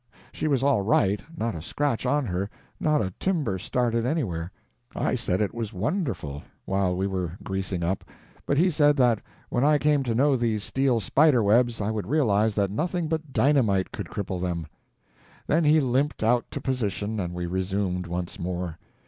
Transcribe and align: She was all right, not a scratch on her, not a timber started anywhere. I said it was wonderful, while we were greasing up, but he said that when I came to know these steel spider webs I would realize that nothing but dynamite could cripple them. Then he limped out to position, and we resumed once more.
She 0.31 0.47
was 0.47 0.63
all 0.63 0.81
right, 0.81 1.21
not 1.37 1.53
a 1.53 1.61
scratch 1.61 2.07
on 2.07 2.25
her, 2.25 2.49
not 2.79 3.03
a 3.03 3.13
timber 3.19 3.59
started 3.59 4.03
anywhere. 4.03 4.51
I 4.95 5.13
said 5.13 5.41
it 5.41 5.53
was 5.53 5.73
wonderful, 5.73 6.41
while 6.65 6.95
we 6.97 7.05
were 7.05 7.37
greasing 7.43 7.83
up, 7.83 8.03
but 8.47 8.57
he 8.57 8.71
said 8.71 8.97
that 8.97 9.21
when 9.49 9.63
I 9.63 9.77
came 9.77 10.01
to 10.01 10.15
know 10.15 10.35
these 10.35 10.63
steel 10.63 10.99
spider 11.01 11.43
webs 11.43 11.79
I 11.81 11.91
would 11.91 12.07
realize 12.07 12.55
that 12.55 12.71
nothing 12.71 13.09
but 13.09 13.31
dynamite 13.31 13.91
could 13.91 14.07
cripple 14.07 14.41
them. 14.41 14.65
Then 15.45 15.65
he 15.65 15.79
limped 15.79 16.23
out 16.23 16.49
to 16.49 16.59
position, 16.59 17.19
and 17.19 17.31
we 17.35 17.45
resumed 17.45 18.07
once 18.07 18.39
more. 18.39 18.79